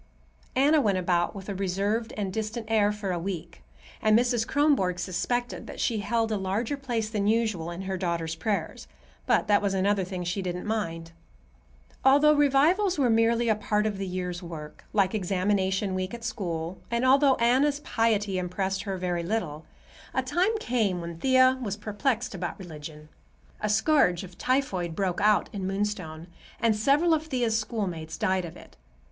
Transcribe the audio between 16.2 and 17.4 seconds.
school, and although